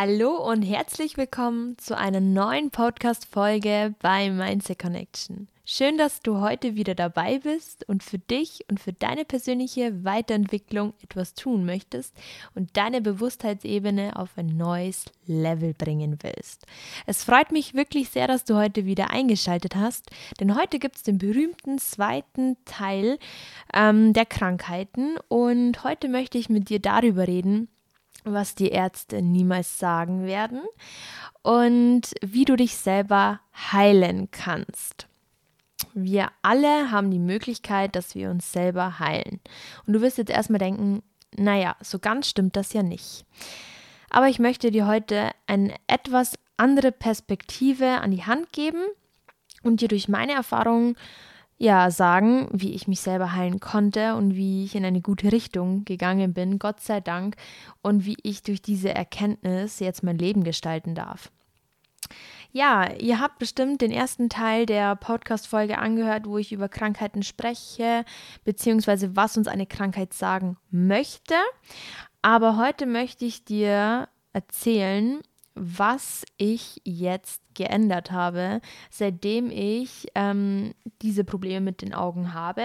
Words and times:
Hallo 0.00 0.36
und 0.36 0.62
herzlich 0.62 1.16
willkommen 1.16 1.76
zu 1.76 1.98
einer 1.98 2.20
neuen 2.20 2.70
Podcast-Folge 2.70 3.96
bei 3.98 4.30
Mindset 4.30 4.78
Connection. 4.78 5.48
Schön, 5.64 5.98
dass 5.98 6.20
du 6.20 6.40
heute 6.40 6.76
wieder 6.76 6.94
dabei 6.94 7.40
bist 7.40 7.84
und 7.88 8.04
für 8.04 8.20
dich 8.20 8.64
und 8.70 8.78
für 8.78 8.92
deine 8.92 9.24
persönliche 9.24 10.04
Weiterentwicklung 10.04 10.94
etwas 11.02 11.34
tun 11.34 11.66
möchtest 11.66 12.14
und 12.54 12.76
deine 12.76 13.00
Bewusstheitsebene 13.00 14.14
auf 14.14 14.30
ein 14.36 14.56
neues 14.56 15.06
Level 15.26 15.74
bringen 15.74 16.16
willst. 16.22 16.64
Es 17.06 17.24
freut 17.24 17.50
mich 17.50 17.74
wirklich 17.74 18.10
sehr, 18.10 18.28
dass 18.28 18.44
du 18.44 18.54
heute 18.54 18.84
wieder 18.84 19.10
eingeschaltet 19.10 19.74
hast, 19.74 20.12
denn 20.38 20.54
heute 20.54 20.78
gibt 20.78 20.94
es 20.94 21.02
den 21.02 21.18
berühmten 21.18 21.78
zweiten 21.78 22.56
Teil 22.66 23.18
ähm, 23.74 24.12
der 24.12 24.26
Krankheiten 24.26 25.16
und 25.26 25.82
heute 25.82 26.08
möchte 26.08 26.38
ich 26.38 26.48
mit 26.48 26.68
dir 26.68 26.78
darüber 26.78 27.26
reden, 27.26 27.66
was 28.24 28.54
die 28.54 28.68
Ärzte 28.68 29.22
niemals 29.22 29.78
sagen 29.78 30.26
werden 30.26 30.62
und 31.42 32.12
wie 32.20 32.44
du 32.44 32.56
dich 32.56 32.76
selber 32.76 33.40
heilen 33.72 34.30
kannst. 34.30 35.06
Wir 35.94 36.30
alle 36.42 36.90
haben 36.90 37.10
die 37.10 37.18
Möglichkeit, 37.18 37.94
dass 37.96 38.14
wir 38.14 38.30
uns 38.30 38.52
selber 38.52 38.98
heilen. 38.98 39.40
Und 39.86 39.92
du 39.94 40.00
wirst 40.00 40.18
jetzt 40.18 40.30
erstmal 40.30 40.58
denken, 40.58 41.02
naja, 41.36 41.76
so 41.80 41.98
ganz 41.98 42.28
stimmt 42.28 42.56
das 42.56 42.72
ja 42.72 42.82
nicht. 42.82 43.24
Aber 44.10 44.28
ich 44.28 44.38
möchte 44.38 44.70
dir 44.70 44.86
heute 44.86 45.30
eine 45.46 45.74
etwas 45.86 46.34
andere 46.56 46.92
Perspektive 46.92 48.00
an 48.00 48.10
die 48.10 48.24
Hand 48.24 48.52
geben 48.52 48.82
und 49.62 49.80
dir 49.80 49.88
durch 49.88 50.08
meine 50.08 50.32
Erfahrungen 50.32 50.96
ja, 51.58 51.90
sagen, 51.90 52.48
wie 52.52 52.72
ich 52.72 52.86
mich 52.86 53.00
selber 53.00 53.34
heilen 53.34 53.58
konnte 53.58 54.14
und 54.14 54.36
wie 54.36 54.64
ich 54.64 54.76
in 54.76 54.84
eine 54.84 55.00
gute 55.00 55.32
Richtung 55.32 55.84
gegangen 55.84 56.32
bin, 56.32 56.58
Gott 56.58 56.80
sei 56.80 57.00
Dank, 57.00 57.36
und 57.82 58.06
wie 58.06 58.16
ich 58.22 58.42
durch 58.42 58.62
diese 58.62 58.94
Erkenntnis 58.94 59.80
jetzt 59.80 60.04
mein 60.04 60.18
Leben 60.18 60.44
gestalten 60.44 60.94
darf. 60.94 61.30
Ja, 62.52 62.90
ihr 62.94 63.20
habt 63.20 63.38
bestimmt 63.38 63.82
den 63.82 63.90
ersten 63.90 64.30
Teil 64.30 64.64
der 64.66 64.96
Podcast-Folge 64.96 65.78
angehört, 65.78 66.26
wo 66.26 66.38
ich 66.38 66.52
über 66.52 66.68
Krankheiten 66.68 67.22
spreche, 67.22 68.04
beziehungsweise 68.44 69.16
was 69.16 69.36
uns 69.36 69.48
eine 69.48 69.66
Krankheit 69.66 70.14
sagen 70.14 70.56
möchte. 70.70 71.34
Aber 72.22 72.56
heute 72.56 72.86
möchte 72.86 73.24
ich 73.24 73.44
dir 73.44 74.08
erzählen, 74.32 75.20
was 75.58 76.24
ich 76.36 76.80
jetzt 76.84 77.42
geändert 77.54 78.10
habe, 78.10 78.60
seitdem 78.90 79.50
ich 79.50 80.06
ähm, 80.14 80.74
diese 81.02 81.24
Probleme 81.24 81.60
mit 81.60 81.82
den 81.82 81.94
Augen 81.94 82.32
habe. 82.34 82.62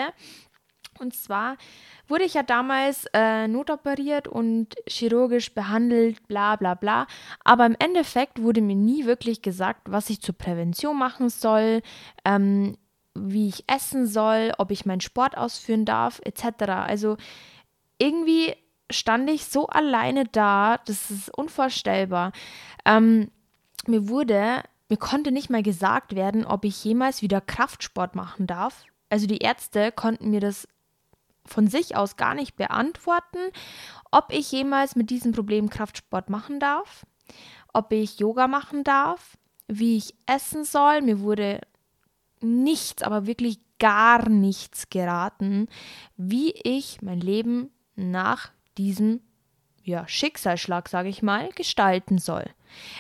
Und 1.00 1.16
zwar 1.16 1.58
wurde 2.08 2.24
ich 2.24 2.36
ja 2.36 2.44
damals 2.44 3.08
äh, 3.14 3.48
notoperiert 3.48 4.28
und 4.28 4.76
chirurgisch 4.88 5.54
behandelt, 5.54 6.28
bla 6.28 6.56
bla 6.56 6.76
bla. 6.76 7.08
Aber 7.44 7.66
im 7.66 7.76
Endeffekt 7.80 8.42
wurde 8.42 8.62
mir 8.62 8.76
nie 8.76 9.06
wirklich 9.06 9.42
gesagt, 9.42 9.82
was 9.86 10.10
ich 10.10 10.22
zur 10.22 10.38
Prävention 10.38 10.98
machen 10.98 11.30
soll, 11.30 11.82
ähm, 12.26 12.78
wie 13.16 13.48
ich 13.48 13.64
essen 13.68 14.08
soll, 14.08 14.54
ob 14.58 14.72
ich 14.72 14.86
meinen 14.86 15.02
Sport 15.02 15.38
ausführen 15.38 15.86
darf, 15.86 16.20
etc. 16.24 16.64
Also 16.70 17.18
irgendwie 17.98 18.54
stand 18.94 19.30
ich 19.30 19.46
so 19.46 19.68
alleine 19.68 20.26
da, 20.26 20.78
das 20.86 21.12
ist 21.12 21.30
unvorstellbar. 21.38 22.32
Ähm, 22.86 23.30
mir 23.86 24.08
wurde, 24.08 24.64
mir 24.90 24.98
konnte 24.98 25.32
nicht 25.32 25.50
mal 25.50 25.64
gesagt 25.64 26.16
werden, 26.16 26.46
ob 26.46 26.66
ich 26.66 26.84
jemals 26.84 27.22
wieder 27.22 27.42
Kraftsport 27.42 28.16
machen 28.16 28.48
darf. 28.48 28.86
Also 29.10 29.28
die 29.28 29.40
Ärzte 29.40 29.92
konnten 29.92 30.30
mir 30.30 30.40
das 30.40 30.68
von 31.46 31.68
sich 31.68 31.96
aus 31.96 32.16
gar 32.16 32.36
nicht 32.36 32.56
beantworten, 32.56 33.40
ob 34.12 34.32
ich 34.32 34.52
jemals 34.52 34.96
mit 34.96 35.10
diesem 35.10 35.34
Problem 35.34 35.70
Kraftsport 35.70 36.30
machen 36.30 36.60
darf, 36.60 37.06
ob 37.74 37.92
ich 37.92 38.20
Yoga 38.20 38.48
machen 38.48 38.84
darf, 38.84 39.38
wie 39.68 39.98
ich 39.98 40.16
essen 40.26 40.64
soll. 40.64 41.02
Mir 41.02 41.20
wurde 41.20 41.62
nichts, 42.40 43.04
aber 43.04 43.26
wirklich 43.26 43.60
gar 43.80 44.30
nichts 44.30 44.90
geraten, 44.90 45.68
wie 46.16 46.52
ich 46.64 47.02
mein 47.02 47.20
Leben 47.20 47.72
nach 47.96 48.52
diesem 48.78 49.22
ja, 49.84 50.08
Schicksalsschlag, 50.08 50.88
sage 50.88 51.10
ich 51.10 51.22
mal, 51.22 51.50
gestalten 51.50 52.18
soll. 52.18 52.46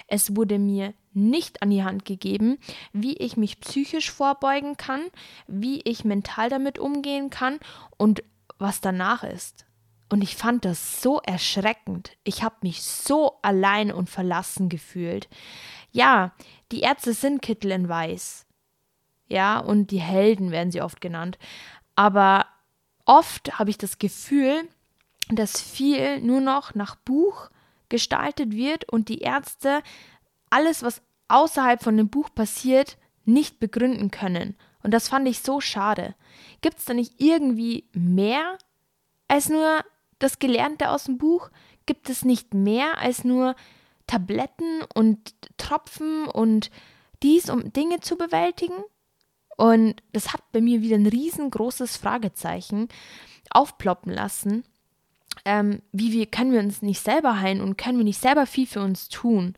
Es 0.07 0.35
wurde 0.35 0.59
mir 0.59 0.94
nicht 1.13 1.61
an 1.61 1.69
die 1.69 1.84
Hand 1.84 2.06
gegeben, 2.06 2.57
wie 2.91 3.16
ich 3.17 3.38
mich 3.38 3.59
psychisch 3.61 4.11
vorbeugen 4.11 4.78
kann, 4.78 5.01
wie 5.47 5.81
ich 5.81 6.06
mental 6.06 6.50
damit 6.50 6.79
umgehen 6.79 7.29
kann 7.29 7.59
und 7.97 8.23
was 8.57 8.81
danach 8.81 9.23
ist. 9.23 9.66
Und 10.09 10.22
ich 10.22 10.35
fand 10.35 10.66
das 10.66 11.01
so 11.01 11.19
erschreckend. 11.22 12.11
Ich 12.23 12.44
habe 12.44 12.55
mich 12.61 12.84
so 12.84 13.40
allein 13.41 13.91
und 13.91 14.09
verlassen 14.09 14.69
gefühlt. 14.69 15.28
Ja, 15.91 16.34
die 16.72 16.81
Ärzte 16.81 17.13
sind 17.13 17.41
Kittel 17.41 17.72
in 17.72 17.90
Weiß. 17.90 18.45
Ja, 19.28 19.59
und 19.59 19.90
die 19.90 20.01
Helden 20.01 20.51
werden 20.51 20.72
sie 20.72 20.81
oft 20.81 21.01
genannt. 21.01 21.40
Aber 21.95 22.45
oft 23.05 23.57
habe 23.57 23.69
ich 23.69 23.78
das 23.78 23.97
Gefühl, 23.97 24.67
dass 25.29 25.61
viel 25.61 26.22
nur 26.22 26.41
noch 26.41 26.75
nach 26.75 26.95
Buch 26.95 27.50
gestaltet 27.89 28.51
wird 28.51 28.89
und 28.91 29.09
die 29.09 29.19
Ärzte 29.19 29.81
alles, 30.50 30.84
was 30.84 31.01
außerhalb 31.28 31.81
von 31.81 31.97
dem 31.97 32.09
Buch 32.09 32.29
passiert, 32.34 32.97
nicht 33.25 33.59
begründen 33.59 34.11
können. 34.11 34.56
Und 34.84 34.91
das 34.91 35.07
fand 35.07 35.28
ich 35.28 35.39
so 35.39 35.61
schade. 35.61 36.16
Gibt 36.61 36.79
es 36.79 36.85
da 36.85 36.94
nicht 36.94 37.13
irgendwie 37.17 37.89
mehr 37.94 38.57
als 39.28 39.50
nur 39.50 39.84
das 40.19 40.39
Gelernte 40.39 40.89
aus 40.89 41.06
dem 41.06 41.17
Buch? 41.17 41.50
Gibt 41.85 42.09
es 42.09 42.25
nicht 42.25 42.53
mehr 42.53 42.97
als 42.97 43.23
nur 43.23 43.55
Tabletten 44.07 44.81
und 44.94 45.34
Tropfen 45.57 46.28
und 46.28 46.69
dies, 47.22 47.50
um 47.50 47.72
Dinge 47.72 48.01
zu 48.01 48.17
bewältigen? 48.17 48.84
Und 49.55 50.01
das 50.11 50.34
hat 50.34 50.41
bei 50.51 50.61
mir 50.61 50.81
wieder 50.81 50.95
ein 50.95 51.07
riesengroßes 51.07 51.97
Fragezeichen 51.97 52.90
aufploppen 53.50 54.11
lassen 54.11 54.66
ähm, 55.46 55.82
wie 55.92 56.12
wir, 56.12 56.26
können 56.26 56.52
wir 56.52 56.60
uns 56.60 56.82
nicht 56.82 57.02
selber 57.02 57.40
heilen 57.40 57.62
und 57.62 57.78
können 57.78 57.98
wir 57.98 58.06
nicht 58.06 58.22
selber 58.22 58.46
viel 58.46 58.68
für 58.68 58.82
uns 58.82 59.10
tun? 59.10 59.56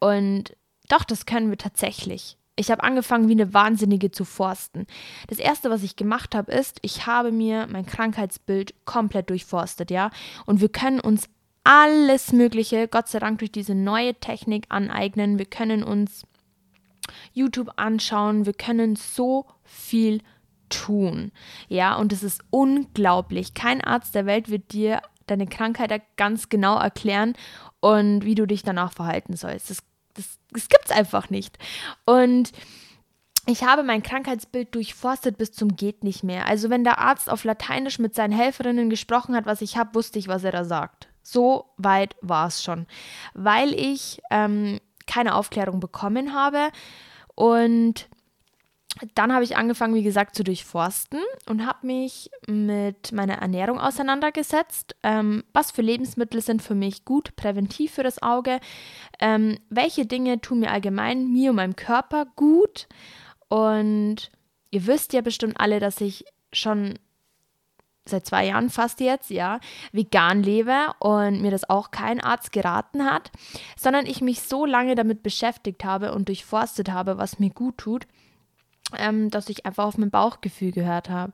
Und 0.00 0.56
doch, 0.88 1.04
das 1.04 1.26
können 1.26 1.50
wir 1.50 1.58
tatsächlich. 1.58 2.36
Ich 2.56 2.70
habe 2.70 2.84
angefangen, 2.84 3.28
wie 3.28 3.32
eine 3.32 3.52
Wahnsinnige 3.52 4.12
zu 4.12 4.24
forsten. 4.24 4.86
Das 5.28 5.38
erste, 5.38 5.70
was 5.70 5.82
ich 5.82 5.96
gemacht 5.96 6.34
habe, 6.34 6.52
ist, 6.52 6.78
ich 6.82 7.06
habe 7.06 7.32
mir 7.32 7.66
mein 7.68 7.86
Krankheitsbild 7.86 8.74
komplett 8.84 9.30
durchforstet, 9.30 9.90
ja. 9.90 10.10
Und 10.46 10.60
wir 10.60 10.68
können 10.68 11.00
uns 11.00 11.28
alles 11.64 12.32
Mögliche, 12.32 12.86
Gott 12.86 13.08
sei 13.08 13.18
Dank, 13.18 13.38
durch 13.38 13.50
diese 13.50 13.74
neue 13.74 14.14
Technik 14.14 14.66
aneignen. 14.68 15.38
Wir 15.38 15.46
können 15.46 15.82
uns 15.82 16.24
YouTube 17.32 17.70
anschauen. 17.76 18.46
Wir 18.46 18.52
können 18.52 18.96
so 18.96 19.46
viel 19.64 20.20
tun. 20.68 21.32
Ja, 21.68 21.96
und 21.96 22.12
es 22.12 22.22
ist 22.22 22.42
unglaublich. 22.50 23.54
Kein 23.54 23.80
Arzt 23.80 24.14
der 24.14 24.26
Welt 24.26 24.50
wird 24.50 24.72
dir 24.72 25.00
deine 25.26 25.46
Krankheit 25.46 26.02
ganz 26.16 26.48
genau 26.48 26.78
erklären 26.78 27.34
und 27.80 28.24
wie 28.24 28.34
du 28.34 28.46
dich 28.46 28.62
danach 28.62 28.92
verhalten 28.92 29.36
sollst. 29.36 29.70
Das, 29.70 29.78
das, 30.14 30.38
das 30.50 30.68
gibt 30.68 30.86
es 30.86 30.90
einfach 30.90 31.30
nicht. 31.30 31.58
Und 32.04 32.52
ich 33.46 33.62
habe 33.62 33.82
mein 33.82 34.02
Krankheitsbild 34.02 34.74
durchforstet 34.74 35.36
bis 35.36 35.52
zum 35.52 35.76
geht 35.76 36.02
nicht 36.02 36.24
mehr. 36.24 36.46
Also 36.46 36.70
wenn 36.70 36.84
der 36.84 36.98
Arzt 36.98 37.30
auf 37.30 37.44
Lateinisch 37.44 37.98
mit 37.98 38.14
seinen 38.14 38.32
Helferinnen 38.32 38.88
gesprochen 38.88 39.36
hat, 39.36 39.44
was 39.44 39.60
ich 39.60 39.76
habe, 39.76 39.94
wusste 39.94 40.18
ich, 40.18 40.28
was 40.28 40.44
er 40.44 40.52
da 40.52 40.64
sagt. 40.64 41.08
So 41.22 41.70
weit 41.76 42.16
war 42.20 42.48
es 42.48 42.62
schon, 42.62 42.86
weil 43.34 43.74
ich 43.74 44.20
ähm, 44.30 44.80
keine 45.06 45.34
Aufklärung 45.34 45.80
bekommen 45.80 46.34
habe 46.34 46.70
und 47.34 48.08
dann 49.14 49.32
habe 49.32 49.42
ich 49.42 49.56
angefangen, 49.56 49.94
wie 49.94 50.04
gesagt, 50.04 50.36
zu 50.36 50.44
durchforsten 50.44 51.20
und 51.48 51.66
habe 51.66 51.86
mich 51.86 52.30
mit 52.46 53.10
meiner 53.12 53.34
Ernährung 53.34 53.80
auseinandergesetzt. 53.80 54.94
Ähm, 55.02 55.42
was 55.52 55.72
für 55.72 55.82
Lebensmittel 55.82 56.40
sind 56.40 56.62
für 56.62 56.76
mich 56.76 57.04
gut, 57.04 57.34
präventiv 57.34 57.92
für 57.92 58.04
das 58.04 58.22
Auge? 58.22 58.60
Ähm, 59.20 59.58
welche 59.68 60.06
Dinge 60.06 60.40
tun 60.40 60.60
mir 60.60 60.70
allgemein, 60.70 61.32
mir 61.32 61.50
und 61.50 61.56
meinem 61.56 61.76
Körper 61.76 62.26
gut? 62.36 62.86
Und 63.48 64.30
ihr 64.70 64.86
wisst 64.86 65.12
ja 65.12 65.22
bestimmt 65.22 65.58
alle, 65.58 65.80
dass 65.80 66.00
ich 66.00 66.24
schon 66.52 66.98
seit 68.06 68.26
zwei 68.26 68.46
Jahren 68.46 68.70
fast 68.70 69.00
jetzt, 69.00 69.30
ja, 69.30 69.58
vegan 69.90 70.42
lebe 70.42 70.92
und 71.00 71.40
mir 71.40 71.50
das 71.50 71.68
auch 71.68 71.90
kein 71.90 72.20
Arzt 72.20 72.52
geraten 72.52 73.06
hat, 73.06 73.32
sondern 73.76 74.06
ich 74.06 74.20
mich 74.20 74.42
so 74.42 74.66
lange 74.66 74.94
damit 74.94 75.22
beschäftigt 75.22 75.84
habe 75.84 76.14
und 76.14 76.28
durchforstet 76.28 76.92
habe, 76.92 77.18
was 77.18 77.38
mir 77.38 77.50
gut 77.50 77.78
tut 77.78 78.06
ähm, 78.98 79.30
dass 79.30 79.48
ich 79.48 79.66
einfach 79.66 79.84
auf 79.84 79.98
mein 79.98 80.10
Bauchgefühl 80.10 80.72
gehört 80.72 81.10
habe. 81.10 81.32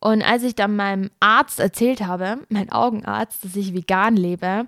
Und 0.00 0.22
als 0.22 0.42
ich 0.42 0.54
dann 0.54 0.76
meinem 0.76 1.10
Arzt 1.20 1.58
erzählt 1.58 2.02
habe, 2.06 2.38
mein 2.48 2.70
Augenarzt, 2.70 3.44
dass 3.44 3.56
ich 3.56 3.74
vegan 3.74 4.16
lebe, 4.16 4.66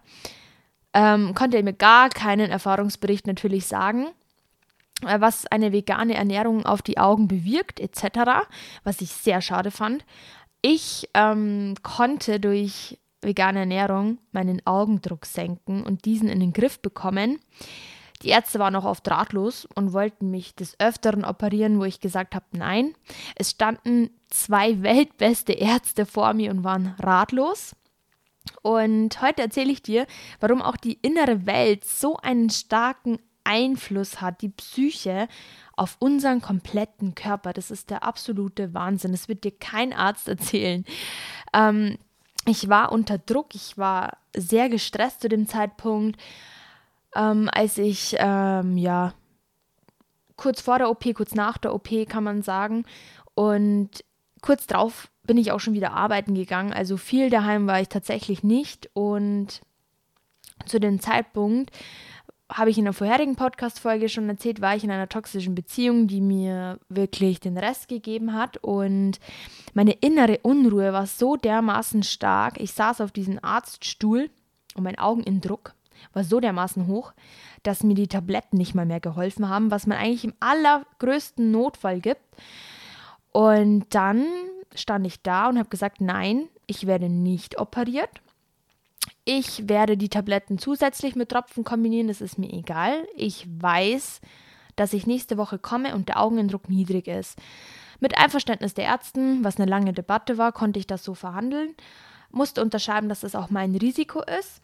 ähm, 0.93 1.35
konnte 1.35 1.56
er 1.56 1.62
mir 1.62 1.73
gar 1.73 2.09
keinen 2.09 2.50
Erfahrungsbericht 2.50 3.27
natürlich 3.27 3.67
sagen, 3.67 4.09
äh, 5.06 5.21
was 5.21 5.47
eine 5.47 5.73
vegane 5.73 6.15
Ernährung 6.15 6.67
auf 6.67 6.82
die 6.82 6.99
Augen 6.99 7.29
bewirkt, 7.29 7.79
etc., 7.79 8.47
was 8.82 9.00
ich 9.00 9.11
sehr 9.12 9.41
schade 9.41 9.71
fand. 9.71 10.05
Ich 10.62 11.09
ähm, 11.15 11.75
konnte 11.82 12.41
durch 12.41 12.99
vegane 13.23 13.61
Ernährung 13.61 14.19
meinen 14.32 14.65
Augendruck 14.67 15.27
senken 15.27 15.82
und 15.82 16.05
diesen 16.05 16.29
in 16.29 16.41
den 16.41 16.53
Griff 16.53 16.81
bekommen. 16.81 17.38
Die 18.22 18.28
Ärzte 18.28 18.58
waren 18.58 18.76
auch 18.76 18.84
oft 18.84 19.08
ratlos 19.11 19.67
und 19.75 19.93
wollten 19.93 20.31
mich 20.31 20.55
des 20.55 20.78
Öfteren 20.78 21.25
operieren, 21.25 21.78
wo 21.78 21.84
ich 21.84 22.00
gesagt 22.00 22.34
habe, 22.34 22.44
nein. 22.52 22.94
Es 23.34 23.50
standen 23.50 24.11
zwei 24.28 24.82
weltbeste 24.82 25.52
Ärzte 25.52 26.06
vor 26.06 26.34
mir 26.34 26.50
und 26.50 26.64
waren 26.64 26.94
ratlos. 26.99 27.75
Und 28.62 29.20
heute 29.22 29.43
erzähle 29.43 29.70
ich 29.72 29.82
dir, 29.82 30.06
warum 30.40 30.61
auch 30.62 30.76
die 30.76 30.99
innere 31.02 31.46
Welt 31.46 31.84
so 31.84 32.17
einen 32.17 32.50
starken 32.50 33.19
Einfluss 33.44 34.20
hat, 34.20 34.43
die 34.43 34.49
Psyche 34.50 35.28
auf 35.76 35.96
unseren 35.99 36.40
kompletten 36.43 37.14
Körper. 37.14 37.52
Das 37.52 37.70
ist 37.70 37.90
der 37.90 38.05
absolute 38.05 38.75
Wahnsinn. 38.75 39.12
Das 39.12 39.28
wird 39.28 39.44
dir 39.44 39.56
kein 39.56 39.93
Arzt 39.93 40.28
erzählen. 40.28 40.84
Ähm, 41.55 41.96
ich 42.46 42.69
war 42.69 42.93
unter 42.93 43.19
Druck, 43.19 43.55
ich 43.55 43.76
war 43.76 44.17
sehr 44.34 44.69
gestresst 44.69 45.20
zu 45.20 45.28
dem 45.28 45.46
Zeitpunkt, 45.46 46.19
ähm, 47.14 47.48
als 47.52 47.78
ich, 47.78 48.16
ähm, 48.18 48.76
ja, 48.76 49.14
kurz 50.36 50.60
vor 50.60 50.78
der 50.78 50.90
OP, 50.90 51.14
kurz 51.14 51.34
nach 51.34 51.58
der 51.58 51.74
OP 51.74 51.88
kann 52.08 52.24
man 52.24 52.42
sagen. 52.42 52.84
Und 53.34 54.04
kurz 54.40 54.66
drauf 54.66 55.10
bin 55.24 55.36
ich 55.36 55.52
auch 55.52 55.60
schon 55.60 55.74
wieder 55.74 55.92
arbeiten 55.92 56.34
gegangen. 56.34 56.72
Also 56.72 56.96
viel 56.96 57.30
daheim 57.30 57.66
war 57.66 57.80
ich 57.80 57.88
tatsächlich 57.88 58.42
nicht. 58.42 58.90
Und 58.94 59.60
zu 60.66 60.80
dem 60.80 61.00
Zeitpunkt 61.00 61.70
habe 62.50 62.70
ich 62.70 62.78
in 62.78 62.84
der 62.84 62.92
vorherigen 62.92 63.36
Podcast-Folge 63.36 64.08
schon 64.08 64.28
erzählt, 64.28 64.60
war 64.60 64.74
ich 64.74 64.82
in 64.82 64.90
einer 64.90 65.08
toxischen 65.08 65.54
Beziehung, 65.54 66.08
die 66.08 66.20
mir 66.20 66.80
wirklich 66.88 67.38
den 67.38 67.56
Rest 67.56 67.88
gegeben 67.88 68.34
hat. 68.34 68.56
Und 68.58 69.20
meine 69.74 69.92
innere 69.92 70.38
Unruhe 70.42 70.92
war 70.92 71.06
so 71.06 71.36
dermaßen 71.36 72.02
stark. 72.02 72.60
Ich 72.60 72.72
saß 72.72 73.00
auf 73.02 73.12
diesem 73.12 73.38
Arztstuhl 73.42 74.30
und 74.74 74.82
mein 74.82 74.98
Augenindruck 74.98 75.74
war 76.12 76.25
so 76.25 76.41
dermaßen 76.41 76.87
hoch, 76.87 77.12
dass 77.62 77.82
mir 77.82 77.94
die 77.94 78.08
Tabletten 78.08 78.56
nicht 78.56 78.75
mal 78.75 78.87
mehr 78.87 79.00
geholfen 79.00 79.49
haben, 79.49 79.70
was 79.70 79.87
man 79.87 79.99
eigentlich 79.99 80.25
im 80.25 80.35
allergrößten 80.41 81.50
Notfall 81.50 82.00
gibt. 82.00 82.25
Und 83.32 83.87
dann 83.91 84.26
stand 84.75 85.06
ich 85.06 85.23
da 85.23 85.49
und 85.49 85.58
habe 85.58 85.69
gesagt, 85.69 86.00
nein, 86.00 86.49
ich 86.67 86.87
werde 86.87 87.08
nicht 87.08 87.58
operiert. 87.58 88.11
Ich 89.25 89.69
werde 89.69 89.97
die 89.97 90.08
Tabletten 90.08 90.58
zusätzlich 90.58 91.14
mit 91.14 91.31
Tropfen 91.31 91.64
kombinieren, 91.64 92.08
das 92.08 92.20
ist 92.20 92.38
mir 92.38 92.53
egal. 92.53 93.06
Ich 93.17 93.46
weiß, 93.49 94.20
dass 94.76 94.93
ich 94.93 95.06
nächste 95.06 95.37
Woche 95.37 95.58
komme 95.58 95.94
und 95.94 96.08
der 96.08 96.20
Augenindruck 96.20 96.69
niedrig 96.69 97.06
ist. 97.06 97.38
Mit 98.00 98.17
Einverständnis 98.17 98.75
der 98.75 98.87
Ärzten, 98.87 99.44
was 99.44 99.58
eine 99.58 99.70
lange 99.70 99.93
Debatte 99.93 100.38
war, 100.38 100.53
konnte 100.53 100.79
ich 100.79 100.87
das 100.87 101.05
so 101.05 101.14
verhandeln, 101.14 101.75
musste 102.31 102.62
unterschreiben, 102.62 103.08
dass 103.08 103.20
das 103.20 103.35
auch 103.35 103.50
mein 103.50 103.75
Risiko 103.75 104.23
ist. 104.23 104.62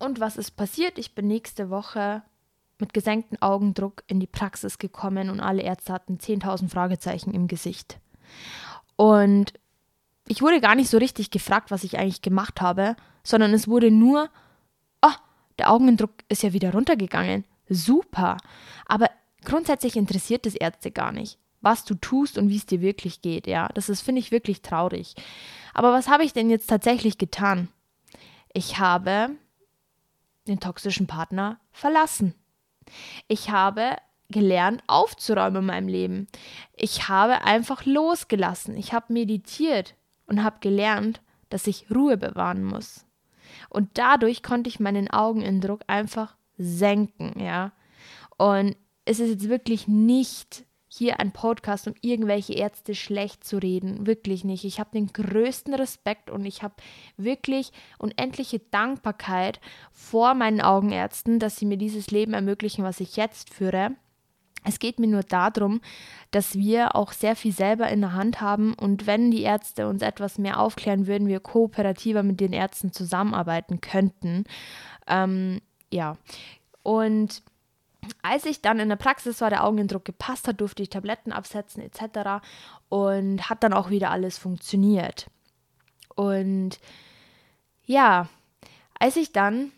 Und 0.00 0.18
was 0.18 0.36
ist 0.36 0.52
passiert? 0.52 0.98
Ich 0.98 1.14
bin 1.14 1.28
nächste 1.28 1.68
Woche 1.70 2.22
mit 2.78 2.94
gesenktem 2.94 3.40
Augendruck 3.40 4.02
in 4.06 4.18
die 4.18 4.26
Praxis 4.26 4.78
gekommen 4.78 5.28
und 5.28 5.40
alle 5.40 5.60
Ärzte 5.60 5.92
hatten 5.92 6.16
10.000 6.16 6.70
Fragezeichen 6.70 7.34
im 7.34 7.46
Gesicht. 7.46 8.00
Und 8.96 9.52
ich 10.26 10.40
wurde 10.40 10.60
gar 10.62 10.74
nicht 10.74 10.88
so 10.88 10.96
richtig 10.96 11.30
gefragt, 11.30 11.70
was 11.70 11.84
ich 11.84 11.98
eigentlich 11.98 12.22
gemacht 12.22 12.62
habe, 12.62 12.96
sondern 13.22 13.52
es 13.52 13.68
wurde 13.68 13.90
nur, 13.90 14.30
oh, 15.02 15.12
der 15.58 15.70
Augendruck 15.70 16.12
ist 16.30 16.42
ja 16.42 16.54
wieder 16.54 16.72
runtergegangen. 16.72 17.44
Super. 17.68 18.38
Aber 18.86 19.10
grundsätzlich 19.44 19.96
interessiert 19.96 20.46
es 20.46 20.54
Ärzte 20.54 20.90
gar 20.90 21.12
nicht, 21.12 21.38
was 21.60 21.84
du 21.84 21.94
tust 21.94 22.38
und 22.38 22.48
wie 22.48 22.56
es 22.56 22.64
dir 22.64 22.80
wirklich 22.80 23.20
geht. 23.20 23.46
Ja, 23.46 23.68
das 23.74 24.00
finde 24.00 24.20
ich, 24.20 24.30
wirklich 24.30 24.62
traurig. 24.62 25.14
Aber 25.74 25.92
was 25.92 26.08
habe 26.08 26.24
ich 26.24 26.32
denn 26.32 26.48
jetzt 26.48 26.68
tatsächlich 26.68 27.18
getan? 27.18 27.68
Ich 28.54 28.78
habe 28.78 29.36
den 30.50 30.60
toxischen 30.60 31.06
Partner 31.06 31.58
verlassen. 31.72 32.34
Ich 33.28 33.50
habe 33.50 33.96
gelernt, 34.28 34.82
aufzuräumen 34.86 35.62
in 35.62 35.66
meinem 35.66 35.88
Leben. 35.88 36.26
Ich 36.74 37.08
habe 37.08 37.42
einfach 37.44 37.84
losgelassen. 37.84 38.76
Ich 38.76 38.92
habe 38.92 39.12
meditiert 39.12 39.94
und 40.26 40.44
habe 40.44 40.58
gelernt, 40.60 41.20
dass 41.48 41.66
ich 41.66 41.86
Ruhe 41.94 42.16
bewahren 42.16 42.64
muss. 42.64 43.04
Und 43.68 43.90
dadurch 43.94 44.42
konnte 44.42 44.68
ich 44.68 44.80
meinen 44.80 45.10
Augenindruck 45.10 45.80
einfach 45.86 46.36
senken, 46.56 47.40
ja. 47.40 47.72
Und 48.36 48.76
es 49.04 49.18
ist 49.18 49.30
jetzt 49.30 49.48
wirklich 49.48 49.88
nicht 49.88 50.64
hier 50.92 51.20
ein 51.20 51.30
Podcast, 51.30 51.86
um 51.86 51.94
irgendwelche 52.00 52.54
Ärzte 52.54 52.96
schlecht 52.96 53.44
zu 53.44 53.58
reden. 53.58 54.08
Wirklich 54.08 54.42
nicht. 54.42 54.64
Ich 54.64 54.80
habe 54.80 54.90
den 54.92 55.06
größten 55.06 55.72
Respekt 55.72 56.30
und 56.30 56.44
ich 56.44 56.64
habe 56.64 56.74
wirklich 57.16 57.70
unendliche 57.98 58.58
Dankbarkeit 58.58 59.60
vor 59.92 60.34
meinen 60.34 60.60
Augenärzten, 60.60 61.38
dass 61.38 61.56
sie 61.56 61.66
mir 61.66 61.78
dieses 61.78 62.10
Leben 62.10 62.34
ermöglichen, 62.34 62.82
was 62.82 62.98
ich 62.98 63.16
jetzt 63.16 63.54
führe. 63.54 63.92
Es 64.64 64.80
geht 64.80 64.98
mir 64.98 65.06
nur 65.06 65.22
darum, 65.22 65.80
dass 66.32 66.56
wir 66.56 66.96
auch 66.96 67.12
sehr 67.12 67.36
viel 67.36 67.52
selber 67.52 67.88
in 67.88 68.00
der 68.00 68.12
Hand 68.12 68.40
haben 68.40 68.74
und 68.74 69.06
wenn 69.06 69.30
die 69.30 69.42
Ärzte 69.42 69.86
uns 69.86 70.02
etwas 70.02 70.38
mehr 70.38 70.58
aufklären 70.58 71.06
würden, 71.06 71.28
wir 71.28 71.40
kooperativer 71.40 72.24
mit 72.24 72.40
den 72.40 72.52
Ärzten 72.52 72.92
zusammenarbeiten 72.92 73.80
könnten. 73.80 74.44
Ähm, 75.06 75.60
ja, 75.92 76.16
und 76.82 77.42
als 78.22 78.44
ich 78.44 78.62
dann 78.62 78.80
in 78.80 78.88
der 78.88 78.96
Praxis 78.96 79.40
war, 79.40 79.50
der 79.50 79.64
Augendruck 79.64 80.04
gepasst 80.04 80.48
hat, 80.48 80.60
durfte 80.60 80.82
ich 80.82 80.90
Tabletten 80.90 81.32
absetzen 81.32 81.82
etc. 81.82 82.42
Und 82.88 83.48
hat 83.48 83.62
dann 83.62 83.72
auch 83.72 83.90
wieder 83.90 84.10
alles 84.10 84.38
funktioniert. 84.38 85.26
Und 86.14 86.78
ja, 87.86 88.28
als 88.98 89.16
ich 89.16 89.32
dann 89.32 89.72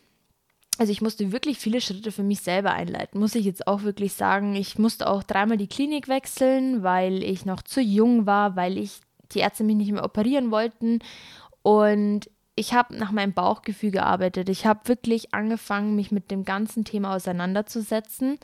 also 0.79 0.91
ich 0.91 1.03
musste 1.03 1.33
wirklich 1.33 1.59
viele 1.59 1.81
Schritte 1.81 2.11
für 2.11 2.23
mich 2.23 2.41
selber 2.41 2.73
einleiten, 2.73 3.21
muss 3.21 3.35
ich 3.35 3.45
jetzt 3.45 3.67
auch 3.67 3.83
wirklich 3.83 4.15
sagen. 4.15 4.57
Ich 4.57 4.79
musste 4.79 5.09
auch 5.09 5.23
dreimal 5.23 5.59
die 5.59 5.69
Klinik 5.69 6.09
wechseln, 6.09 6.83
weil 6.83 7.23
ich 7.23 7.45
noch 7.45 7.63
zu 7.63 7.81
jung 7.81 8.27
war, 8.27 8.57
weil 8.57 8.79
ich 8.79 9.01
die 9.33 9.41
Ärzte 9.41 9.65
mich 9.65 9.77
nicht 9.77 9.93
mehr 9.93 10.05
operieren 10.05 10.51
wollten. 10.51 11.01
Und 11.63 12.31
ich 12.55 12.75
habe 12.75 12.97
nach 12.97 13.13
meinem 13.13 13.33
Bauchgefühl 13.33 13.91
gearbeitet. 13.91 14.49
Ich 14.49 14.67
habe 14.67 14.89
wirklich 14.89 15.35
angefangen, 15.35 15.97
mich 15.97 16.11
mit 16.11 16.31
dem 16.31 16.45
ganzen 16.45 16.85
Thema 16.85 17.15
auseinanderzusetzen 17.15 18.39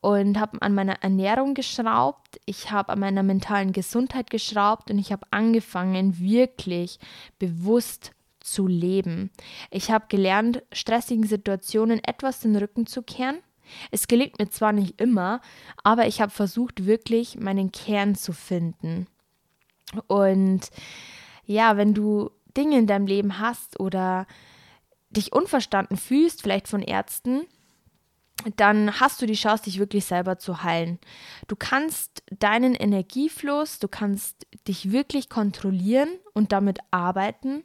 und 0.00 0.38
habe 0.38 0.62
an 0.62 0.74
meiner 0.74 1.02
Ernährung 1.02 1.54
geschraubt, 1.54 2.40
ich 2.46 2.70
habe 2.70 2.90
an 2.90 3.00
meiner 3.00 3.22
mentalen 3.22 3.72
Gesundheit 3.72 4.30
geschraubt 4.30 4.90
und 4.90 4.98
ich 4.98 5.12
habe 5.12 5.26
angefangen, 5.30 6.20
wirklich 6.20 6.98
bewusst 7.38 8.12
zu 8.40 8.66
leben. 8.66 9.30
Ich 9.70 9.90
habe 9.90 10.06
gelernt, 10.08 10.62
stressigen 10.72 11.24
Situationen 11.24 12.02
etwas 12.02 12.40
den 12.40 12.56
Rücken 12.56 12.86
zu 12.86 13.02
kehren. 13.02 13.38
Es 13.90 14.08
gelingt 14.08 14.38
mir 14.38 14.48
zwar 14.48 14.72
nicht 14.72 15.00
immer, 15.00 15.40
aber 15.84 16.06
ich 16.06 16.20
habe 16.20 16.32
versucht, 16.32 16.86
wirklich 16.86 17.38
meinen 17.38 17.70
Kern 17.70 18.14
zu 18.14 18.32
finden. 18.32 19.06
Und 20.06 20.70
ja, 21.44 21.76
wenn 21.76 21.94
du 21.94 22.30
Dinge 22.56 22.78
in 22.78 22.86
deinem 22.86 23.06
Leben 23.06 23.38
hast 23.38 23.78
oder 23.80 24.26
dich 25.10 25.32
unverstanden 25.32 25.96
fühlst, 25.96 26.42
vielleicht 26.42 26.68
von 26.68 26.82
Ärzten, 26.82 27.42
dann 28.56 29.00
hast 29.00 29.20
du 29.20 29.26
die 29.26 29.34
Chance, 29.34 29.64
dich 29.64 29.78
wirklich 29.78 30.04
selber 30.04 30.38
zu 30.38 30.62
heilen. 30.62 30.98
Du 31.46 31.56
kannst 31.56 32.22
deinen 32.30 32.74
Energiefluss, 32.74 33.78
du 33.78 33.88
kannst 33.88 34.46
dich 34.66 34.92
wirklich 34.92 35.28
kontrollieren 35.28 36.08
und 36.32 36.52
damit 36.52 36.78
arbeiten 36.90 37.64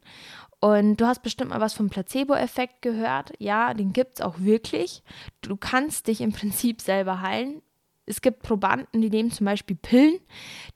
und 0.59 0.97
du 0.97 1.05
hast 1.05 1.21
bestimmt 1.21 1.51
mal 1.51 1.61
was 1.61 1.73
vom 1.73 1.89
Placebo-Effekt 1.89 2.81
gehört. 2.81 3.33
Ja, 3.39 3.73
den 3.73 3.93
gibt 3.93 4.15
es 4.15 4.25
auch 4.25 4.39
wirklich. 4.39 5.03
Du 5.41 5.57
kannst 5.57 6.07
dich 6.07 6.21
im 6.21 6.31
Prinzip 6.33 6.81
selber 6.81 7.21
heilen. 7.21 7.61
Es 8.05 8.21
gibt 8.21 8.43
Probanden, 8.43 9.01
die 9.01 9.09
nehmen 9.09 9.31
zum 9.31 9.45
Beispiel 9.45 9.75
Pillen, 9.75 10.19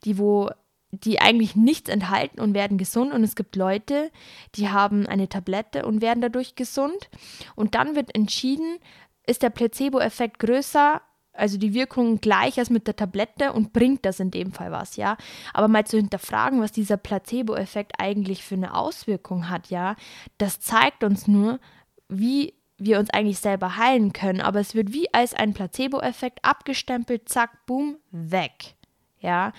die 0.04 0.18
wo 0.18 0.50
die 0.92 1.20
eigentlich 1.20 1.56
nichts 1.56 1.88
enthalten 1.88 2.40
und 2.40 2.54
werden 2.54 2.78
gesund. 2.78 3.12
Und 3.12 3.22
es 3.22 3.36
gibt 3.36 3.56
Leute, 3.56 4.10
die 4.54 4.68
haben 4.68 5.06
eine 5.06 5.28
Tablette 5.28 5.86
und 5.86 6.02
werden 6.02 6.20
dadurch 6.20 6.54
gesund. 6.54 7.08
Und 7.54 7.74
dann 7.74 7.94
wird 7.94 8.14
entschieden, 8.14 8.78
ist 9.26 9.42
der 9.42 9.50
Placebo-Effekt 9.50 10.38
größer 10.38 11.00
also 11.32 11.58
die 11.58 11.74
Wirkung 11.74 12.20
gleich 12.20 12.58
als 12.58 12.70
mit 12.70 12.86
der 12.86 12.96
Tablette 12.96 13.52
und 13.52 13.72
bringt 13.72 14.04
das 14.04 14.20
in 14.20 14.30
dem 14.30 14.52
Fall 14.52 14.72
was, 14.72 14.96
ja. 14.96 15.16
Aber 15.54 15.68
mal 15.68 15.86
zu 15.86 15.96
hinterfragen, 15.96 16.60
was 16.60 16.72
dieser 16.72 16.96
Placebo-Effekt 16.96 17.92
eigentlich 17.98 18.44
für 18.44 18.56
eine 18.56 18.74
Auswirkung 18.74 19.48
hat, 19.48 19.70
ja, 19.70 19.96
das 20.38 20.60
zeigt 20.60 21.04
uns 21.04 21.28
nur, 21.28 21.60
wie 22.08 22.54
wir 22.78 22.98
uns 22.98 23.10
eigentlich 23.10 23.38
selber 23.38 23.76
heilen 23.76 24.12
können. 24.12 24.40
Aber 24.40 24.58
es 24.58 24.74
wird 24.74 24.92
wie 24.92 25.12
als 25.14 25.34
ein 25.34 25.54
Placebo-Effekt 25.54 26.44
abgestempelt, 26.44 27.28
zack, 27.28 27.64
boom, 27.66 27.96
weg, 28.10 28.74
ja. 29.20 29.52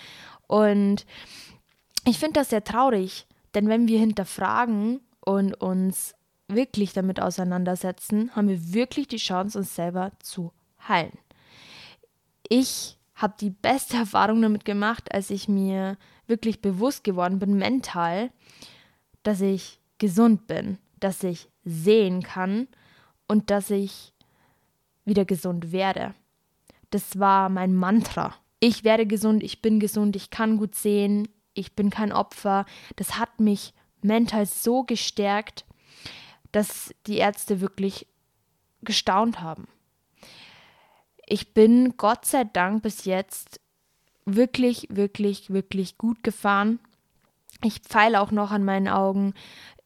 Und 0.47 1.05
ich 2.05 2.19
finde 2.19 2.39
das 2.39 2.49
sehr 2.49 2.63
traurig, 2.63 3.25
denn 3.53 3.69
wenn 3.69 3.87
wir 3.87 3.99
hinterfragen 3.99 5.01
und 5.23 5.53
uns 5.53 6.15
wirklich 6.47 6.93
damit 6.93 7.21
auseinandersetzen, 7.21 8.35
haben 8.35 8.49
wir 8.49 8.73
wirklich 8.73 9.07
die 9.07 9.17
Chance, 9.17 9.57
uns 9.57 9.75
selber 9.75 10.11
zu 10.19 10.51
heilen 10.87 11.17
ich 12.51 12.97
habe 13.15 13.33
die 13.39 13.49
beste 13.49 13.97
Erfahrung 14.05 14.41
damit 14.41 14.65
gemacht, 14.65 15.13
als 15.13 15.29
ich 15.29 15.47
mir 15.47 15.97
wirklich 16.27 16.61
bewusst 16.61 17.03
geworden 17.03 17.39
bin, 17.39 17.57
mental, 17.57 18.29
dass 19.23 19.41
ich 19.41 19.79
gesund 19.97 20.47
bin, 20.47 20.77
dass 20.99 21.23
ich 21.23 21.49
sehen 21.63 22.21
kann 22.21 22.67
und 23.27 23.49
dass 23.49 23.69
ich 23.69 24.13
wieder 25.05 25.25
gesund 25.25 25.71
werde. 25.71 26.13
Das 26.89 27.19
war 27.19 27.49
mein 27.49 27.73
Mantra. 27.73 28.35
Ich 28.63 28.83
werde 28.83 29.07
gesund, 29.07 29.41
ich 29.41 29.63
bin 29.63 29.79
gesund, 29.79 30.15
ich 30.15 30.29
kann 30.29 30.57
gut 30.57 30.75
sehen, 30.75 31.27
ich 31.53 31.73
bin 31.73 31.89
kein 31.89 32.13
Opfer. 32.13 32.65
Das 32.95 33.17
hat 33.17 33.39
mich 33.39 33.73
mental 34.03 34.45
so 34.45 34.83
gestärkt, 34.83 35.65
dass 36.51 36.93
die 37.07 37.17
Ärzte 37.17 37.59
wirklich 37.59 38.05
gestaunt 38.83 39.41
haben. 39.41 39.67
Ich 41.25 41.55
bin 41.55 41.97
Gott 41.97 42.25
sei 42.25 42.43
Dank 42.43 42.83
bis 42.83 43.05
jetzt 43.05 43.59
wirklich, 44.25 44.87
wirklich, 44.91 45.49
wirklich 45.49 45.97
gut 45.97 46.23
gefahren. 46.23 46.79
Ich 47.63 47.79
pfeile 47.79 48.21
auch 48.21 48.29
noch 48.29 48.51
an 48.51 48.63
meinen 48.63 48.87
Augen. 48.87 49.33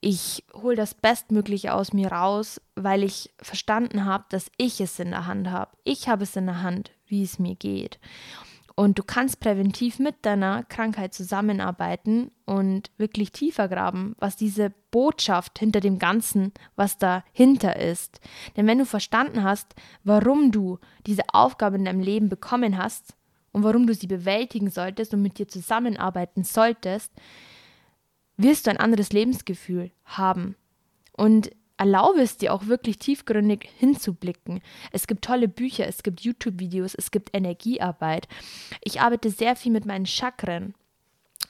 Ich 0.02 0.44
hole 0.54 0.76
das 0.76 0.96
Bestmögliche 0.96 1.74
aus 1.74 1.94
mir 1.94 2.12
raus, 2.12 2.60
weil 2.76 3.04
ich 3.04 3.34
verstanden 3.42 4.04
habe, 4.04 4.26
dass 4.30 4.52
ich 4.58 4.82
es 4.82 5.00
in 5.00 5.12
der 5.12 5.28
Hand 5.28 5.50
habe. 5.50 5.72
Ich 5.86 6.10
habe 6.10 6.24
es 6.24 6.36
in 6.36 6.46
der 6.46 6.62
Hand, 6.62 6.92
wie 7.08 7.24
es 7.24 7.40
mir 7.40 7.56
geht. 7.56 8.00
Und 8.78 9.00
du 9.00 9.04
kannst 9.04 9.40
präventiv 9.40 10.00
mit 10.00 10.26
deiner 10.26 10.64
Krankheit 10.64 11.14
zusammenarbeiten 11.14 12.32
und 12.44 12.92
wirklich 12.98 13.32
tiefer 13.32 13.70
graben, 13.70 14.16
was 14.20 14.36
diese 14.36 14.74
Botschaft 14.92 15.60
hinter 15.60 15.80
dem 15.80 15.98
Ganzen, 15.98 16.52
was 16.76 16.98
dahinter 16.98 17.78
ist. 17.78 18.20
Denn 18.58 18.68
wenn 18.68 18.78
du 18.78 18.86
verstanden 18.86 19.44
hast, 19.44 19.76
warum 20.04 20.52
du 20.52 20.80
diese 21.08 21.24
Aufgabe 21.32 21.78
in 21.78 21.86
deinem 21.86 22.02
Leben 22.02 22.28
bekommen 22.28 22.78
hast 22.78 23.16
und 23.54 23.64
warum 23.64 23.88
du 23.88 23.94
sie 23.94 24.08
bewältigen 24.08 24.70
solltest 24.70 25.14
und 25.14 25.22
mit 25.22 25.40
dir 25.40 25.48
zusammenarbeiten 25.48 26.44
solltest, 26.44 27.14
wirst 28.36 28.68
du 28.68 28.72
ein 28.72 28.78
anderes 28.78 29.14
Lebensgefühl 29.14 29.92
haben. 30.04 30.58
Und 31.14 31.52
erlaube 31.78 32.22
es 32.22 32.38
dir 32.38 32.54
auch 32.54 32.68
wirklich 32.68 32.98
tiefgründig 32.98 33.70
hinzublicken. 33.78 34.62
Es 34.92 35.08
gibt 35.08 35.26
tolle 35.26 35.48
Bücher, 35.48 35.88
es 35.88 36.04
gibt 36.04 36.22
YouTube-Videos, 36.22 36.96
es 36.96 37.12
gibt 37.12 37.36
Energiearbeit. 37.36 38.28
Ich 38.82 39.02
arbeite 39.02 39.30
sehr 39.30 39.56
viel 39.56 39.72
mit 39.72 39.86
meinen 39.86 40.06
Chakren. 40.06 40.74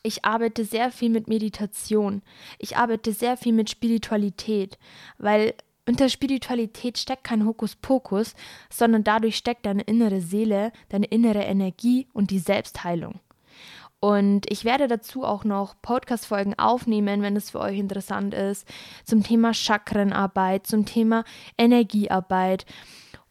Ich 0.03 0.23
arbeite 0.23 0.65
sehr 0.65 0.91
viel 0.91 1.09
mit 1.09 1.27
Meditation. 1.27 2.21
Ich 2.59 2.77
arbeite 2.77 3.11
sehr 3.11 3.37
viel 3.37 3.53
mit 3.53 3.69
Spiritualität, 3.69 4.77
weil 5.17 5.55
unter 5.87 6.09
Spiritualität 6.09 6.97
steckt 6.97 7.23
kein 7.23 7.45
Hokuspokus, 7.45 8.33
sondern 8.71 9.03
dadurch 9.03 9.35
steckt 9.35 9.65
deine 9.65 9.83
innere 9.83 10.21
Seele, 10.21 10.71
deine 10.89 11.05
innere 11.05 11.43
Energie 11.43 12.07
und 12.13 12.31
die 12.31 12.39
Selbstheilung. 12.39 13.19
Und 14.05 14.45
ich 14.51 14.65
werde 14.65 14.87
dazu 14.87 15.23
auch 15.23 15.43
noch 15.45 15.81
Podcast-Folgen 15.81 16.59
aufnehmen, 16.59 17.23
wenn 17.23 17.35
es 17.35 17.49
für 17.49 17.59
euch 17.59 17.79
interessant 17.79 18.35
ist, 18.35 18.67
zum 19.03 19.23
Thema 19.23 19.51
Chakrenarbeit, 19.51 20.67
zum 20.67 20.85
Thema 20.85 21.23
Energiearbeit 21.57 22.67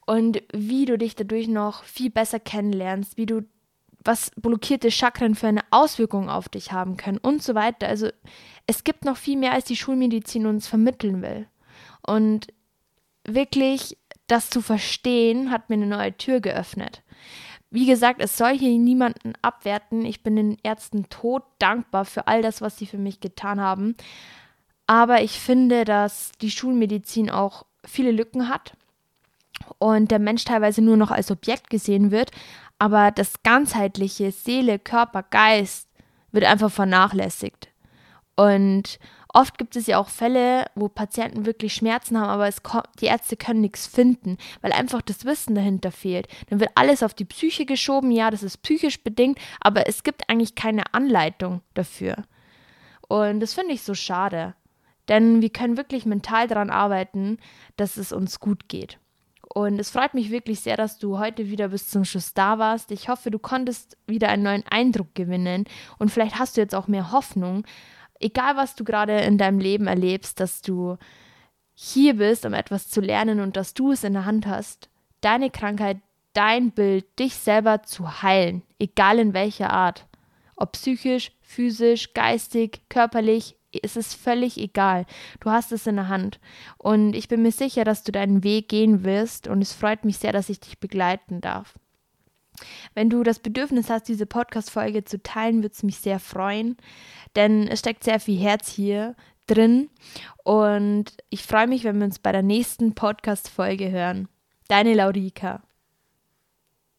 und 0.05 0.43
wie 0.53 0.85
du 0.85 0.99
dich 0.99 1.15
dadurch 1.15 1.47
noch 1.47 1.85
viel 1.85 2.11
besser 2.11 2.41
kennenlernst, 2.41 3.17
wie 3.17 3.27
du 3.27 3.43
was 4.05 4.33
blockierte 4.35 4.91
Chakren 4.91 5.37
für 5.37 5.47
eine 5.47 5.63
Auswirkung 5.71 6.29
auf 6.29 6.49
dich 6.49 6.73
haben 6.73 6.97
können 6.97 7.19
und 7.19 7.41
so 7.41 7.55
weiter. 7.55 7.87
Also 7.87 8.09
es 8.67 8.83
gibt 8.83 9.05
noch 9.05 9.17
viel 9.17 9.39
mehr, 9.39 9.53
als 9.53 9.67
die 9.67 9.77
Schulmedizin 9.77 10.45
uns 10.45 10.67
vermitteln 10.67 11.23
will. 11.23 11.47
Und 12.05 12.49
wirklich 13.25 13.97
das 14.27 14.51
zu 14.51 14.61
verstehen, 14.61 15.53
hat 15.53 15.71
mir 15.71 15.77
eine 15.77 15.87
neue 15.87 16.17
Tür 16.17 16.41
geöffnet. 16.41 17.05
Wie 17.75 17.87
gesagt, 17.87 18.23
es 18.23 18.37
soll 18.37 18.57
hier 18.57 18.71
niemanden 18.79 19.33
abwerten. 19.43 20.05
Ich 20.05 20.23
bin 20.23 20.37
den 20.37 20.57
Ärzten 20.63 21.09
tot 21.09 21.43
dankbar 21.59 22.05
für 22.05 22.29
all 22.29 22.41
das, 22.41 22.61
was 22.61 22.79
sie 22.79 22.87
für 22.87 22.99
mich 22.99 23.19
getan 23.19 23.61
haben. 23.61 23.97
Aber 24.87 25.23
ich 25.23 25.41
finde, 25.41 25.85
dass 25.85 26.31
die 26.41 26.53
Schulmedizin 26.53 27.31
auch 27.31 27.67
viele 27.85 28.13
Lücken 28.13 28.49
hat 28.49 28.75
und 29.79 30.13
der 30.13 30.21
Mensch 30.21 30.45
teilweise 30.45 30.83
nur 30.83 30.97
noch 30.97 31.11
als 31.11 31.33
Objekt 31.33 31.69
gesehen 31.69 32.13
wird. 32.13 32.31
Aber 32.79 33.11
das 33.11 33.43
ganzheitliche 33.43 34.31
Seele, 34.31 34.79
Körper, 34.79 35.25
Geist 35.25 35.89
wird 36.31 36.45
einfach 36.45 36.71
vernachlässigt. 36.71 37.71
Und 38.37 39.01
Oft 39.37 39.59
gibt 39.59 39.75
es 39.75 39.89
ja 39.89 39.99
auch 39.99 40.11
Fälle, 40.11 40.67
wo 40.77 40.89
Patienten 40.89 41.45
wirklich 41.45 41.75
Schmerzen 41.75 42.17
haben, 42.17 42.29
aber 42.29 42.47
es 42.47 42.63
die 43.01 43.07
Ärzte 43.07 43.37
können 43.37 43.63
nichts 43.63 43.85
finden, 43.85 44.39
weil 44.63 44.73
einfach 44.73 45.03
das 45.03 45.25
Wissen 45.25 45.57
dahinter 45.57 45.91
fehlt. 45.91 46.29
Dann 46.49 46.61
wird 46.61 46.71
alles 46.77 47.03
auf 47.03 47.15
die 47.15 47.25
Psyche 47.25 47.67
geschoben, 47.67 48.13
ja, 48.13 48.31
das 48.31 48.45
ist 48.45 48.59
psychisch 48.59 49.03
bedingt, 49.03 49.41
aber 49.61 49.89
es 49.89 50.05
gibt 50.05 50.31
eigentlich 50.31 50.55
keine 50.55 50.95
Anleitung 50.95 51.63
dafür. 51.75 52.23
Und 53.09 53.41
das 53.41 53.55
finde 53.55 53.75
ich 53.75 53.83
so 53.83 53.95
schade, 53.95 54.55
denn 55.09 55.43
wir 55.43 55.51
können 55.51 55.77
wirklich 55.77 56.07
mental 56.07 56.47
daran 56.47 56.71
arbeiten, 56.71 57.39
dass 57.75 57.97
es 57.97 58.13
uns 58.13 58.39
gut 58.39 58.69
geht. 58.69 59.01
Und 59.53 59.81
es 59.81 59.91
freut 59.91 60.15
mich 60.15 60.31
wirklich 60.31 60.61
sehr, 60.61 60.77
dass 60.77 60.99
du 60.99 61.19
heute 61.19 61.51
wieder 61.51 61.69
bis 61.69 61.91
zum 61.91 62.05
Schluss 62.05 62.35
da 62.35 62.61
warst. 62.61 62.93
Ich 62.93 63.09
hoffe, 63.09 63.33
du 63.33 63.41
konntest 63.41 63.97
wieder 64.07 64.29
einen 64.29 64.45
neuen 64.45 64.65
Eindruck 64.71 65.13
gewinnen 65.17 65.65
und 65.99 66.11
vielleicht 66.11 66.39
hast 66.39 66.57
du 66.57 66.61
jetzt 66.61 66.75
auch 66.75 66.87
mehr 66.87 67.11
Hoffnung, 67.11 67.65
egal 68.25 68.57
was 68.57 68.75
du 68.75 68.85
gerade 68.85 69.21
in 69.21 69.39
deinem 69.39 69.59
Leben 69.59 69.87
erlebst, 69.87 70.41
dass 70.41 70.63
du 70.63 70.97
hier 71.75 72.15
bist, 72.15 72.47
um 72.47 72.55
etwas 72.55 72.89
zu 72.89 73.01
lernen 73.01 73.41
und 73.41 73.57
dass 73.57 73.75
du 73.75 73.93
es 73.93 74.05
in 74.05 74.15
der 74.15 74.25
Hand 74.25 74.47
hast, 74.47 74.89
deine 75.21 75.51
Krankheit, 75.51 75.99
dein 76.33 76.71
Bild, 76.71 77.19
dich 77.19 77.35
selber 77.35 77.83
zu 77.83 78.23
heilen, 78.23 78.63
egal 78.79 79.19
in 79.19 79.35
welcher 79.35 79.71
Art. 79.71 80.07
Ob 80.57 80.73
psychisch, 80.73 81.33
physisch, 81.43 82.15
geistig, 82.15 82.83
körperlich, 82.89 83.57
es 83.83 83.97
ist 83.97 84.15
völlig 84.15 84.57
egal. 84.59 85.05
Du 85.41 85.51
hast 85.51 85.73
es 85.73 85.87
in 85.87 85.97
der 85.97 86.09
Hand. 86.09 86.39
Und 86.79 87.15
ich 87.15 87.27
bin 87.27 87.43
mir 87.43 87.51
sicher, 87.51 87.83
dass 87.83 88.05
du 88.05 88.13
deinen 88.13 88.45
Weg 88.45 88.69
gehen 88.69 89.03
wirst. 89.03 89.49
Und 89.49 89.63
es 89.63 89.73
freut 89.73 90.05
mich 90.05 90.19
sehr, 90.19 90.33
dass 90.33 90.49
ich 90.49 90.61
dich 90.61 90.79
begleiten 90.79 91.41
darf. 91.41 91.75
Wenn 92.95 93.11
du 93.11 93.23
das 93.23 93.39
Bedürfnis 93.39 93.91
hast, 93.91 94.09
diese 94.09 94.27
Podcast-Folge 94.27 95.05
zu 95.05 95.23
teilen, 95.23 95.63
würde 95.63 95.75
es 95.75 95.83
mich 95.83 95.99
sehr 95.99 96.21
freuen, 96.21 96.77
denn 97.37 97.69
es 97.69 97.81
steckt 97.81 98.05
sehr 98.05 98.21
viel 98.21 98.39
Herz 98.39 98.69
hier 98.69 99.17
drin 99.47 99.91
und 100.43 101.05
ich 101.31 101.43
freue 101.43 101.67
mich, 101.67 101.85
wenn 101.85 101.99
wir 101.99 102.07
uns 102.07 102.19
bei 102.19 102.33
der 102.33 102.43
nächsten 102.43 102.95
Podcast-Folge 102.95 103.91
hören. 103.91 104.29
Deine 104.69 104.95
Laurika. 104.95 105.63